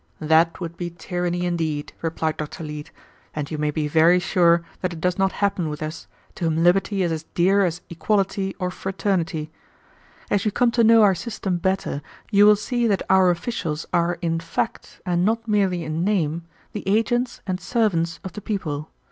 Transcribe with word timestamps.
"That 0.19 0.59
would 0.59 0.77
be 0.77 0.89
tyranny 0.89 1.45
indeed," 1.45 1.93
replied 2.01 2.37
Dr. 2.37 2.63
Leete, 2.63 2.91
"and 3.35 3.51
you 3.51 3.59
may 3.59 3.69
be 3.69 3.87
very 3.87 4.17
sure 4.17 4.63
that 4.81 4.93
it 4.93 4.99
does 4.99 5.19
not 5.19 5.33
happen 5.43 5.69
with 5.69 5.83
us, 5.83 6.07
to 6.33 6.45
whom 6.45 6.63
liberty 6.63 7.03
is 7.03 7.11
as 7.11 7.25
dear 7.35 7.63
as 7.63 7.81
equality 7.87 8.55
or 8.57 8.71
fraternity. 8.71 9.51
As 10.31 10.43
you 10.43 10.49
come 10.51 10.71
to 10.71 10.83
know 10.83 11.03
our 11.03 11.13
system 11.13 11.57
better, 11.57 12.01
you 12.31 12.47
will 12.47 12.55
see 12.55 12.87
that 12.87 13.03
our 13.11 13.29
officials 13.29 13.85
are 13.93 14.17
in 14.23 14.39
fact, 14.39 14.99
and 15.05 15.23
not 15.23 15.47
merely 15.47 15.83
in 15.83 16.03
name, 16.03 16.45
the 16.71 16.81
agents 16.87 17.41
and 17.45 17.59
servants 17.61 18.19
of 18.23 18.33
the 18.33 18.41
people. 18.41 18.89